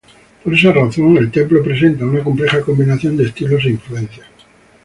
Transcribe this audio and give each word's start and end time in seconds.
Por 0.43 0.55
esa 0.55 0.71
razón, 0.71 1.15
el 1.17 1.29
templo 1.29 1.61
presenta 1.61 2.07
una 2.07 2.23
compleja 2.23 2.61
combinación 2.63 3.15
de 3.17 3.25
estilos 3.25 3.63
e 3.65 3.69
influencias. 3.69 4.25